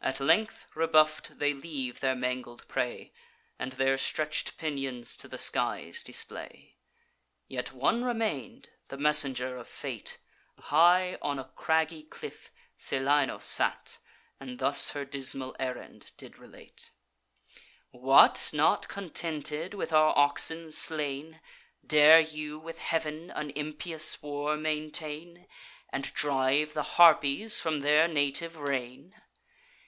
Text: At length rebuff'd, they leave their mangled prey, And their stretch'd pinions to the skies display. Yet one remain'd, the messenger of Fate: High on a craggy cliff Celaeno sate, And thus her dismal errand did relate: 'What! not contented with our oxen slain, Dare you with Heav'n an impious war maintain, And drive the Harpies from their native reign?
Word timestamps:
At 0.00 0.20
length 0.20 0.64
rebuff'd, 0.74 1.38
they 1.38 1.52
leave 1.52 2.00
their 2.00 2.14
mangled 2.14 2.66
prey, 2.66 3.12
And 3.58 3.72
their 3.72 3.98
stretch'd 3.98 4.56
pinions 4.56 5.18
to 5.18 5.28
the 5.28 5.36
skies 5.36 6.02
display. 6.02 6.78
Yet 7.46 7.72
one 7.72 8.02
remain'd, 8.04 8.70
the 8.88 8.96
messenger 8.96 9.58
of 9.58 9.68
Fate: 9.68 10.16
High 10.58 11.18
on 11.20 11.38
a 11.38 11.44
craggy 11.44 12.04
cliff 12.04 12.50
Celaeno 12.78 13.38
sate, 13.42 13.98
And 14.40 14.58
thus 14.58 14.90
her 14.92 15.04
dismal 15.04 15.54
errand 15.60 16.12
did 16.16 16.38
relate: 16.38 16.90
'What! 17.90 18.50
not 18.54 18.88
contented 18.88 19.74
with 19.74 19.92
our 19.92 20.16
oxen 20.16 20.72
slain, 20.72 21.38
Dare 21.86 22.20
you 22.20 22.58
with 22.58 22.78
Heav'n 22.78 23.30
an 23.32 23.50
impious 23.50 24.22
war 24.22 24.56
maintain, 24.56 25.46
And 25.90 26.14
drive 26.14 26.72
the 26.72 26.82
Harpies 26.94 27.60
from 27.60 27.80
their 27.80 28.08
native 28.08 28.56
reign? 28.56 29.14